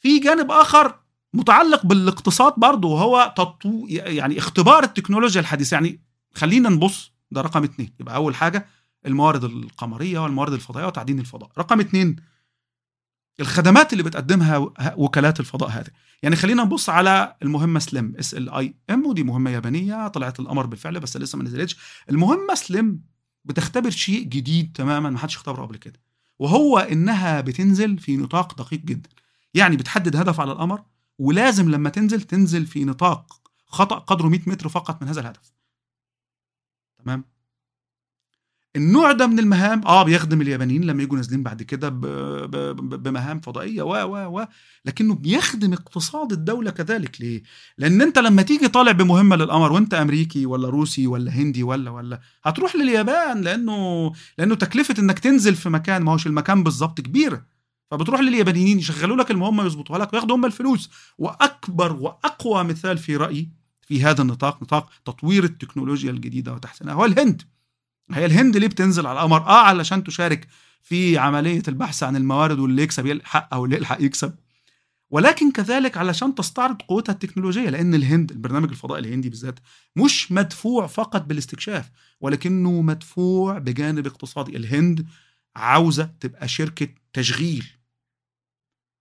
في 0.00 0.18
جانب 0.18 0.50
آخر 0.50 0.94
متعلق 1.34 1.86
بالاقتصاد 1.86 2.52
برضه 2.56 2.88
وهو 2.88 3.34
تطو 3.36 3.86
يعني 3.88 4.38
اختبار 4.38 4.84
التكنولوجيا 4.84 5.40
الحديثة. 5.40 5.74
يعني 5.74 6.00
خلينا 6.34 6.68
نبص 6.68 7.12
ده 7.30 7.40
رقم 7.40 7.64
اتنين. 7.64 7.92
يبقى 8.00 8.14
أول 8.14 8.34
حاجة 8.34 8.66
الموارد 9.06 9.44
القمرية 9.44 10.18
والموارد 10.18 10.52
الفضائية 10.52 10.86
وتعدين 10.86 11.18
الفضاء. 11.18 11.50
رقم 11.58 11.80
اتنين 11.80 12.16
الخدمات 13.40 13.92
اللي 13.92 14.02
بتقدمها 14.02 14.56
وكالات 14.96 15.40
الفضاء 15.40 15.70
هذه. 15.70 15.88
يعني 16.22 16.36
خلينا 16.36 16.64
نبص 16.64 16.88
على 16.88 17.36
المهمة 17.42 17.78
سليم 17.80 18.14
إس 18.18 18.34
إل 18.34 18.50
آي 18.50 18.74
إم 18.90 19.06
ودي 19.06 19.22
مهمة 19.22 19.50
يابانية 19.50 20.08
طلعت 20.08 20.40
القمر 20.40 20.66
بالفعل 20.66 21.00
بس 21.00 21.16
لسه 21.16 21.38
ما 21.38 21.44
نزلتش. 21.44 21.76
المهمة 22.10 22.54
سليم 22.54 23.02
بتختبر 23.44 23.90
شيء 23.90 24.22
جديد 24.22 24.72
تماما 24.74 25.10
ما 25.10 25.18
حدش 25.18 25.36
اختبره 25.36 25.66
قبل 25.66 25.76
كده 25.76 26.00
وهو 26.38 26.78
إنها 26.78 27.40
بتنزل 27.40 27.98
في 27.98 28.16
نطاق 28.16 28.58
دقيق 28.58 28.80
جدا. 28.80 29.08
يعني 29.58 29.76
بتحدد 29.76 30.16
هدف 30.16 30.40
على 30.40 30.52
القمر 30.52 30.82
ولازم 31.18 31.70
لما 31.70 31.90
تنزل 31.90 32.22
تنزل 32.22 32.66
في 32.66 32.84
نطاق 32.84 33.40
خطأ 33.66 33.98
قدره 33.98 34.28
100 34.28 34.40
متر 34.46 34.68
فقط 34.68 35.02
من 35.02 35.08
هذا 35.08 35.20
الهدف. 35.20 35.52
تمام؟ 37.04 37.24
النوع 38.76 39.12
ده 39.12 39.26
من 39.26 39.38
المهام 39.38 39.86
آه 39.86 40.02
بيخدم 40.02 40.40
اليابانيين 40.40 40.84
لما 40.84 41.02
يجوا 41.02 41.16
نازلين 41.16 41.42
بعد 41.42 41.62
كده 41.62 41.88
بمهام 42.78 43.40
فضائية 43.40 43.82
و 43.82 43.94
و 43.94 44.40
و 44.40 44.46
لكنه 44.84 45.14
بيخدم 45.14 45.72
اقتصاد 45.72 46.32
الدولة 46.32 46.70
كذلك. 46.70 47.20
ليه؟ 47.20 47.42
لأن 47.78 48.02
أنت 48.02 48.18
لما 48.18 48.42
تيجي 48.42 48.68
طالع 48.68 48.92
بمهمة 48.92 49.36
للقمر 49.36 49.72
وأنت 49.72 49.94
أمريكي 49.94 50.46
ولا 50.46 50.68
روسي 50.68 51.06
ولا 51.06 51.30
هندي 51.30 51.62
ولا 51.62 51.90
ولا 51.90 52.20
هتروح 52.44 52.76
لليابان 52.76 53.40
لأنه 53.40 54.12
لأنه 54.38 54.54
تكلفة 54.54 54.94
إنك 54.98 55.18
تنزل 55.18 55.54
في 55.54 55.68
مكان 55.70 56.02
ما 56.02 56.12
هوش 56.12 56.26
المكان 56.26 56.62
بالظبط 56.62 57.00
كبيره 57.00 57.57
فبتروح 57.90 58.20
لليابانيين 58.20 58.78
يشغلوا 58.78 59.16
لك 59.16 59.30
المهمة 59.30 59.64
يظبطوها 59.64 59.98
لك 59.98 60.12
وياخدوا 60.12 60.36
هم 60.36 60.44
الفلوس. 60.44 60.90
وأكبر 61.18 61.92
وأقوى 61.92 62.64
مثال 62.64 62.98
في 62.98 63.16
رأيي 63.16 63.48
في 63.82 64.02
هذا 64.02 64.22
النطاق 64.22 64.62
نطاق 64.62 64.90
تطوير 65.04 65.44
التكنولوجيا 65.44 66.10
الجديدة 66.10 66.52
وتحسينها 66.54 66.94
هو 66.94 67.04
الهند. 67.04 67.42
هي 68.10 68.26
الهند 68.26 68.56
ليه 68.56 68.66
بتنزل 68.66 69.06
على 69.06 69.18
القمر؟ 69.18 69.40
آه 69.40 69.62
علشان 69.64 70.04
تشارك 70.04 70.48
في 70.82 71.18
عملية 71.18 71.62
البحث 71.68 72.02
عن 72.02 72.16
الموارد 72.16 72.58
واللي 72.58 72.82
يكسب 72.82 73.06
يلحق 73.06 73.54
أو 73.54 73.64
اللي 73.64 73.76
يلحق 73.76 74.02
يكسب. 74.02 74.34
ولكن 75.10 75.52
كذلك 75.52 75.96
علشان 75.96 76.34
تستعرض 76.34 76.82
قوتها 76.82 77.12
التكنولوجية 77.12 77.70
لأن 77.70 77.94
الهند 77.94 78.30
البرنامج 78.30 78.68
الفضائي 78.68 79.04
الهندي 79.04 79.28
بالذات 79.28 79.58
مش 79.96 80.32
مدفوع 80.32 80.86
فقط 80.86 81.22
بالاستكشاف 81.22 81.90
ولكنه 82.20 82.80
مدفوع 82.80 83.58
بجانب 83.58 84.06
اقتصادي. 84.06 84.56
الهند 84.56 85.06
عاوزة 85.56 86.10
تبقى 86.20 86.48
شركة 86.48 86.88
تشغيل. 87.12 87.77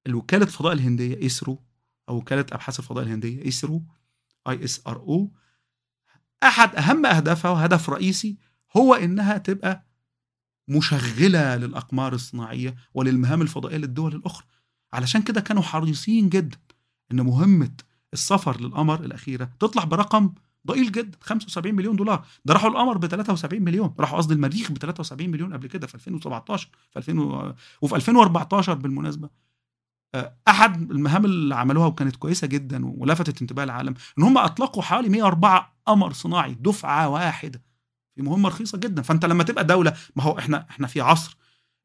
الوكالة 0.08 0.44
الفضاء 0.46 0.74
الهندية 0.74 1.26
إسرو 1.26 1.64
أو 2.10 2.18
وكالة 2.18 2.46
ابحاث 2.52 2.80
الفضاء 2.80 3.04
الهندية 3.04 3.48
إسرو 3.48 3.84
ISRO 4.50 5.32
أحد 6.44 6.76
أهم 6.76 7.06
أهدافها 7.06 7.52
وهدف 7.52 7.90
رئيسي 7.90 8.38
هو 8.78 8.94
إنها 8.94 9.38
تبقى 9.38 9.86
مشغلة 10.68 11.56
للأقمار 11.56 12.14
الصناعية 12.14 12.76
وللمهام 12.94 13.42
الفضائية 13.42 13.78
للدول 13.78 14.16
الأخرى. 14.16 14.46
علشان 14.94 15.22
كده 15.22 15.42
كانوا 15.42 15.64
حريصين 15.64 16.30
جدا 16.30 16.58
إن 17.12 17.22
مهمة 17.22 17.72
السفر 18.14 18.62
للقمر 18.62 19.04
الأخيرة 19.04 19.50
تطلع 19.60 19.84
برقم 19.84 20.34
ضئيل 20.68 20.92
جدا 20.92 21.18
75 21.22 21.76
مليون 21.76 21.96
دولار. 21.96 22.26
ده 22.46 22.54
راحوا 22.54 22.70
القمر 22.70 22.98
ب 22.98 23.06
73 23.06 23.62
مليون. 23.62 23.94
راحوا 24.00 24.18
قصدي 24.18 24.34
المريخ 24.34 24.72
ب 24.72 24.78
73 24.78 25.30
مليون 25.30 25.54
قبل 25.54 25.68
كده 25.68 25.88
في 25.88 25.96
2017 25.96 26.70
في 26.92 27.00
2000 27.00 27.20
و... 27.20 27.54
وفي 27.82 27.96
2014 27.96 28.74
بالمناسبة. 28.74 29.30
أحد 30.48 30.92
المهام 30.92 31.26
اللي 31.26 31.56
عملوها 31.56 31.88
وكانت 31.88 32.16
كويسة 32.16 32.48
جدا 32.48 32.82
ولفتت 32.86 33.42
انتباه 33.42 33.64
العالم 33.64 33.94
إن 34.18 34.24
هم 34.24 34.38
أطلقوا 34.38 34.84
حوالي 34.84 35.10
104 35.10 35.76
قمر 35.86 36.14
صناعي 36.14 36.54
دفعة 36.54 37.10
واحدة 37.10 37.62
في 38.16 38.22
مهمة 38.22 38.50
رخيصة 38.50 38.78
جدا. 38.78 39.02
فأنت 39.02 39.26
لما 39.26 39.44
تبقى 39.44 39.64
دولة 39.66 39.94
ما 40.16 40.24
هو 40.24 40.40
إحنا 40.40 40.66
إحنا 40.70 40.88
في 40.88 41.02
عصر 41.02 41.38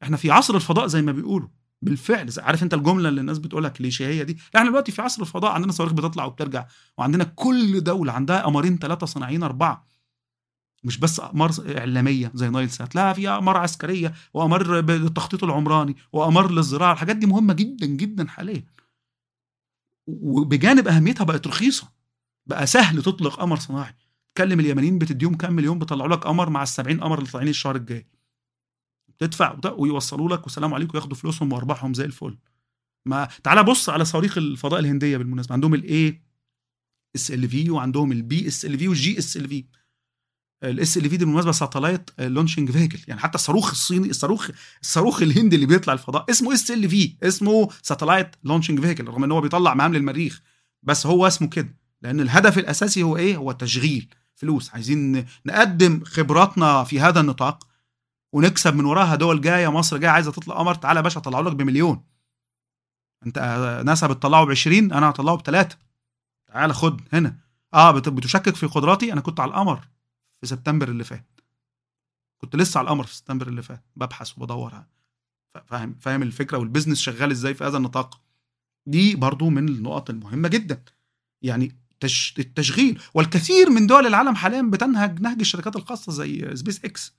إحنا 0.02 0.16
في 0.16 0.30
عصر 0.30 0.54
الفضاء 0.56 0.86
زي 0.86 1.02
ما 1.02 1.12
بيقولوا 1.12 1.48
بالفعل. 1.82 2.28
عارف 2.38 2.62
أنت 2.62 2.74
الجملة 2.74 3.08
اللي 3.08 3.20
الناس 3.20 3.38
بتقولها 3.38 3.70
كليشيهية 3.70 4.22
دي؟ 4.22 4.38
إحنا 4.56 4.68
دلوقتي 4.68 4.92
في 4.92 5.02
عصر 5.02 5.22
الفضاء 5.22 5.52
عندنا 5.52 5.72
صواريخ 5.72 5.92
بتطلع 5.94 6.24
وبترجع 6.24 6.66
وعندنا 6.98 7.24
كل 7.24 7.80
دولة 7.80 8.12
عندها 8.12 8.42
قمرين 8.42 8.78
ثلاثة 8.78 9.06
صناعيين 9.06 9.42
أربعة. 9.42 9.91
مش 10.84 10.98
بس 10.98 11.20
أقمار 11.20 11.50
إعلامية 11.78 12.32
زي 12.34 12.48
نايل 12.50 12.70
سات 12.70 12.94
لا 12.94 13.12
في 13.12 13.28
أقمار 13.28 13.56
عسكرية 13.56 14.14
وأقمار 14.34 14.80
بالتخطيط 14.80 15.44
العمراني 15.44 15.96
وأقمار 16.12 16.50
للزراعة 16.50 16.92
الحاجات 16.92 17.16
دي 17.16 17.26
مهمة 17.26 17.54
جدا 17.54 17.86
جدا 17.86 18.28
حاليا. 18.28 18.64
وبجانب 20.06 20.88
أهميتها 20.88 21.24
بقت 21.24 21.46
رخيصة. 21.46 21.92
بقى 22.46 22.66
سهل 22.66 23.02
تطلق 23.02 23.36
قمر 23.40 23.56
صناعي. 23.56 23.94
تكلم 24.34 24.60
اليمنيين 24.60 24.98
بتديهم 24.98 25.34
كام 25.34 25.52
مليون 25.52 25.78
بيطلعوا 25.78 26.08
لك 26.10 26.18
قمر 26.18 26.50
مع 26.50 26.62
ال 26.62 26.68
70 26.68 27.00
قمر 27.00 27.18
اللي 27.18 27.30
طالعين 27.30 27.48
الشهر 27.48 27.76
الجاي. 27.76 28.06
تدفع 29.18 29.56
ويوصلوا 29.76 30.28
لك 30.28 30.46
وسلام 30.46 30.74
عليكم 30.74 30.90
وياخدوا 30.94 31.16
فلوسهم 31.16 31.52
وأرباحهم 31.52 31.94
زي 31.94 32.04
الفل. 32.04 32.38
ما 33.06 33.28
تعال 33.44 33.64
بص 33.64 33.88
على 33.88 34.04
صواريخ 34.04 34.38
الفضاء 34.38 34.80
الهندية 34.80 35.16
بالمناسبة. 35.16 35.52
عندهم 35.52 35.74
ال 35.74 37.48
ASLV 37.48 37.70
وعندهم 37.70 38.12
ال 38.12 38.78
PSLV 38.78 38.88
وال 38.88 39.18
GSLV 39.18 39.64
ال 40.62 41.10
SLV 41.10 41.16
دي 41.16 41.24
بالمناسبة 41.24 41.52
satellite 41.52 42.10
launching 42.18 42.70
vehicle 42.70 42.98
يعني 43.08 43.20
حتى 43.20 43.34
الصاروخ 43.34 43.70
الصيني 43.70 44.10
الصاروخ 44.10 44.50
الصاروخ 44.82 45.22
الهندي 45.22 45.56
اللي 45.56 45.66
بيطلع 45.66 45.92
الفضاء 45.92 46.30
اسمه 46.30 46.54
SLV 46.54 47.16
اسمه 47.22 47.68
satellite 47.82 48.36
launching 48.44 48.80
vehicle 48.80 49.06
رغم 49.06 49.24
إن 49.24 49.32
هو 49.32 49.40
بيطلع 49.40 49.74
مهام 49.74 49.94
للمريخ. 49.94 50.42
بس 50.82 51.06
هو 51.06 51.26
اسمه 51.26 51.48
كده 51.48 51.76
لأن 52.02 52.20
الهدف 52.20 52.58
الأساسي 52.58 53.02
هو 53.02 53.16
إيه؟ 53.16 53.36
هو 53.36 53.52
تشغيل 53.52 54.14
فلوس. 54.34 54.70
عايزين 54.70 55.26
نقدم 55.46 56.04
خبراتنا 56.04 56.84
في 56.84 57.00
هذا 57.00 57.20
النطاق 57.20 57.66
ونكسب 58.32 58.74
من 58.74 58.84
وراها 58.84 59.14
دول 59.14 59.40
جاية 59.40 59.68
مصر 59.68 59.96
جاية 59.98 60.10
عايزة 60.10 60.32
تطلع 60.32 60.58
قمر 60.58 60.74
تعالى 60.74 60.96
يا 60.96 61.02
باشا 61.02 61.20
اطلعه 61.20 61.40
لك 61.40 61.52
بمليون. 61.52 62.04
أنت 63.26 63.38
ناسا 63.86 64.06
بتطلعه 64.06 64.44
ب 64.44 64.50
20 64.50 64.92
أنا 64.92 65.10
هطلعه 65.10 65.36
بثلاثه 65.36 65.76
تعالى 66.46 66.74
خد 66.74 67.00
هنا. 67.12 67.36
آه 67.74 67.90
بتشكك 67.90 68.54
في 68.54 68.66
قدراتي 68.66 69.12
أنا 69.12 69.20
كنت 69.20 69.40
على 69.40 69.48
القمر. 69.50 69.91
في 70.42 70.48
سبتمبر 70.48 70.88
اللي 70.88 71.04
فات. 71.04 71.40
كنت 72.38 72.56
لسه 72.56 72.78
على 72.78 72.84
القمر 72.84 73.04
في 73.06 73.16
سبتمبر 73.16 73.48
اللي 73.48 73.62
فات 73.62 73.84
ببحث 73.96 74.38
وبدور 74.38 74.84
فاهم 75.66 75.94
فاهم 76.00 76.22
الفكرة 76.22 76.58
وال 76.58 76.67
business 76.67 77.00
شغال 77.00 77.30
إزاي 77.30 77.54
في 77.54 77.64
هذا 77.64 77.76
النطاق. 77.76 78.20
دي 78.86 79.16
برضو 79.16 79.50
من 79.50 79.68
النقط 79.68 80.10
المهمة 80.10 80.48
جدا. 80.48 80.84
يعني 81.42 81.76
التشغيل. 82.38 83.00
والكثير 83.14 83.70
من 83.70 83.86
دول 83.86 84.06
العالم 84.06 84.34
حاليا 84.34 84.62
بتنهج 84.62 85.20
نهج 85.20 85.40
الشركات 85.40 85.76
الخاصة 85.76 86.12
زي 86.12 86.56
سبيس 86.56 86.84
إكس 86.84 87.14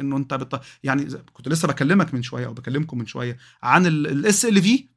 إنه 0.00 0.16
أنت 0.16 0.34
بت... 0.34 0.60
يعني 0.82 1.04
كنت 1.32 1.48
لسه 1.48 1.68
بكلمك 1.68 2.14
من 2.14 2.22
شوية 2.22 2.46
أو 2.46 2.54
بكلمكم 2.54 2.98
من 2.98 3.06
شوية 3.06 3.38
عن 3.62 3.86
ال 3.86 4.62
SLV 4.62 4.88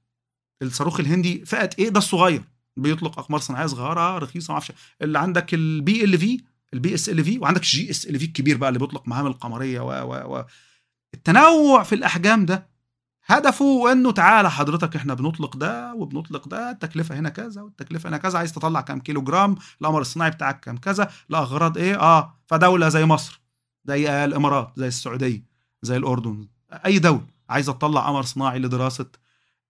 الصاروخ 0.61 0.99
الهندي 0.99 1.45
فئة 1.45 1.69
إيه؟ 1.79 1.89
ده 1.89 1.97
الصغير. 1.97 2.43
بيطلق 2.77 3.19
أقمار 3.19 3.39
صناعية 3.39 3.65
صغيرة 3.65 4.17
رخيصة 4.17 4.51
ما 4.51 4.53
أعرفش. 4.53 4.71
اللي 5.01 5.19
عندك 5.19 5.53
ال 5.53 6.17
PLV 6.17 6.43
ال 6.73 7.23
PSLV 7.23 7.39
وعندك 7.39 7.61
ال 7.61 8.19
GSLV 8.19 8.25
الكبير 8.25 8.57
بقى 8.57 8.69
اللي 8.69 8.79
بيطلق 8.79 9.07
مهام 9.07 9.27
القمريه 9.27 9.79
و 9.79 9.89
و 10.11 10.37
و. 10.37 10.45
التنوع 11.13 11.83
في 11.83 11.95
الأحجام 11.95 12.45
ده 12.45 12.69
هدفه 13.25 13.91
إنه 13.91 14.11
تعالى 14.11 14.51
حضرتك 14.51 14.95
إحنا 14.95 15.13
بنطلق 15.13 15.57
ده 15.57 15.93
وبنطلق 15.93 16.47
ده 16.47 16.71
التكلفة 16.71 17.19
هنا 17.19 17.29
كذا 17.29 17.61
والتكلفة 17.61 18.09
هنا 18.09 18.17
كذا 18.17 18.39
عايز 18.39 18.53
تطلع 18.53 18.81
كام 18.81 18.99
كيلو 18.99 19.21
جرام 19.21 19.55
القمر 19.81 20.01
الصناعي 20.01 20.31
بتاعك 20.31 20.59
كام 20.59 20.77
كذا 20.77 21.11
لاغراض 21.29 21.77
إيه؟ 21.77 21.99
آه 22.01 22.39
فدولة 22.47 22.89
زي 22.89 23.05
مصر 23.05 23.41
زي 23.85 24.25
الإمارات 24.25 24.71
زي 24.77 24.87
السعودية 24.87 25.43
زي 25.81 25.97
الأردن 25.97 26.47
أي 26.85 26.99
دولة 26.99 27.25
عايزة 27.49 27.73
تطلع 27.73 28.07
قمر 28.07 28.21
صناعي 28.23 28.59
لدراسة 28.59 29.05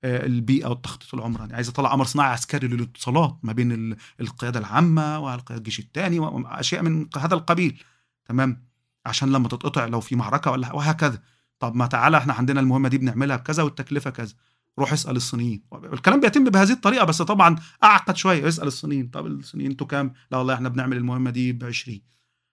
البيئة 0.03 0.67
والتخطيط 0.67 1.13
العمراني 1.13 1.53
عايزة 1.53 1.71
تطلع 1.71 1.91
قمر 1.91 2.05
صناعي 2.05 2.29
عسكري 2.31 2.67
للاتصالات 2.67 3.37
ما 3.43 3.53
بين 3.53 3.95
القيادة 4.21 4.59
العامة 4.59 5.19
والقياده 5.19 5.57
الجيش 5.57 5.79
الثاني 5.79 6.19
واشياء 6.19 6.83
من 6.83 7.07
هذا 7.17 7.33
القبيل. 7.35 7.83
تمام؟ 8.25 8.65
عشان 9.05 9.31
لما 9.31 9.47
تتقطع 9.47 9.85
لو 9.85 9.99
في 9.99 10.15
معركة 10.15 10.51
ولا 10.51 10.75
وهكذا. 10.75 11.21
طب 11.59 11.75
ما 11.75 11.85
تعالى 11.85 12.17
إحنا 12.17 12.33
عندنا 12.33 12.59
المهمة 12.59 12.89
دي 12.89 12.97
بنعملها 12.97 13.37
بكذا 13.37 13.63
والتكلفة 13.63 14.09
كذا. 14.09 14.33
روح 14.79 14.93
اسأل 14.93 15.15
الصينيين. 15.15 15.63
الكلام 15.93 16.19
بيتم 16.19 16.43
بهذه 16.43 16.71
الطريقة 16.71 17.05
بس 17.05 17.21
طبعا 17.21 17.55
أعقد 17.83 18.15
شوية. 18.15 18.47
اسأل 18.47 18.67
الصينيين. 18.67 19.07
طب 19.07 19.25
الصينيين 19.27 19.71
أنتوا 19.71 19.87
كام؟ 19.87 20.13
لا 20.31 20.37
والله 20.37 20.53
إحنا 20.53 20.69
بنعمل 20.69 20.97
المهمة 20.97 21.29
دي 21.29 21.53
ب 21.53 21.63
20 21.63 22.01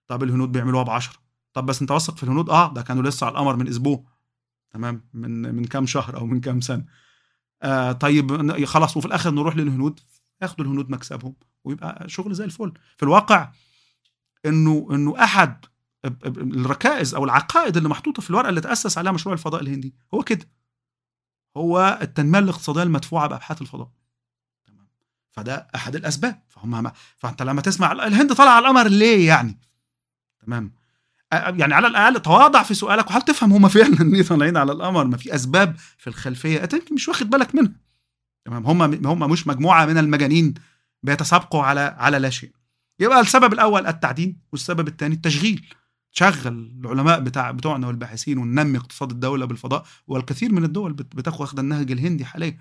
طب 0.07 0.23
الهنود 0.23 0.53
بيعملوها 0.53 0.83
ب 0.83 0.91
10 0.91 1.15
طب 1.53 1.67
بس 1.67 1.81
أنت 1.81 1.91
واثق 1.91 2.17
في 2.17 2.23
الهنود؟ 2.23 2.51
آه 2.51 2.75
ده 2.75 2.83
كانوا 2.83 3.03
لسه 3.03 3.27
على 3.27 3.33
القمر 3.33 3.57
من 3.57 3.69
أسبوع. 3.69 4.05
تمام؟ 4.71 5.09
من 5.15 5.55
من 5.55 5.65
كام 5.65 5.87
شهر 5.87 6.17
أو 6.17 6.27
من 6.27 6.41
كام 6.41 6.61
سنة. 6.61 6.85
آه 7.63 7.93
طيب 7.93 8.65
خلاص 8.65 8.97
وفي 8.97 9.07
الآخر 9.07 9.31
نروح 9.31 9.57
للهنود 9.57 10.01
ياخدوا 10.43 10.65
الهنود 10.65 10.91
مكسبهم 10.91 11.35
ويبقى 11.65 12.09
شغل 12.09 12.35
زي 12.35 12.45
الفل. 12.45 12.73
في 12.97 13.03
الواقع 13.03 13.53
إنه 14.47 14.89
إنه 14.91 15.25
أحد 15.25 15.65
الركائز 16.27 17.15
أو 17.15 17.25
العقائد 17.25 17.77
اللي 17.77 17.89
محطوطة 17.89 18.23
في 18.23 18.31
الورقة 18.31 18.49
اللي 18.49 18.61
تأسس 18.61 18.99
عليها 18.99 19.13
مشروع 19.13 19.33
الفضاء 19.33 19.61
الهندي 19.63 19.95
هو 20.15 20.23
كده. 20.23 20.49
هو 21.57 21.99
التنمية 22.03 22.39
الاقتصادية 22.39 22.83
المدفوعة 22.83 23.27
بأبحاث 23.29 23.63
الفضاء. 23.63 23.91
فده 25.31 25.69
أحد 25.75 25.97
الأسباب. 25.97 26.43
فهم 26.49 26.93
فأنت 27.17 27.43
لما 27.43 27.61
تسمع 27.61 27.93
الهند 27.93 28.33
طلع 28.35 28.51
على 28.51 28.67
القمر 28.69 28.89
ليه 28.89 29.29
يعني؟ 29.29 29.61
تمام. 30.47 30.75
يعني 31.33 31.75
على 31.75 31.87
الأقل 31.87 32.23
تواضع 32.23 32.63
في 32.63 32.75
سؤالك 32.75 33.07
وحاول 33.07 33.23
تفهم 33.23 33.53
هم 33.53 33.69
فعلا 33.69 33.95
ليه 34.13 34.23
طالعين 34.23 34.57
على 34.57 34.73
القمر؟ 34.73 35.05
ما 35.05 35.17
في 35.17 35.35
أسباب 35.35 35.77
في 35.99 36.07
الخلفية 36.07 36.63
أنت 36.63 36.73
يمكن 36.73 36.95
مش 36.95 37.09
واخد 37.09 37.31
بالك 37.31 37.55
منها 37.55 37.73
تمام؟ 38.45 38.67
هم 38.67 39.07
هم 39.07 39.31
مش 39.31 39.47
مجموعة 39.47 39.87
من 39.87 39.99
المجانين 39.99 40.55
بيتسابقوا 41.03 41.63
على 41.63 41.81
على 41.99 42.19
لا 42.19 42.31
شيء. 42.31 42.53
يبقى 43.01 43.21
السبب 43.21 43.53
الأول 43.53 43.87
التعدين 43.87 44.39
والسبب 44.53 44.89
الثاني 44.89 45.15
التشغيل. 45.15 45.67
تشغل 46.13 46.73
العلماء 46.81 47.21
بتاع 47.21 47.51
بتوعنا 47.51 47.87
والباحثين 47.87 48.39
وننمي 48.39 48.79
اقتصاد 48.79 49.11
الدولة 49.11 49.45
بالفضاء 49.45 49.85
والكثير 50.07 50.53
من 50.53 50.65
الدول 50.65 50.93
بتاخد 50.93 51.59
النهج 51.59 51.93
الهندي 51.93 52.25
حاليا. 52.25 52.59